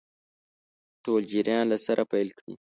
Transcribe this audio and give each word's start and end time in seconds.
ټول 1.03 1.21
جریان 1.31 1.65
له 1.71 1.77
سره 1.85 2.03
پیل 2.11 2.29
کړي. 2.39 2.53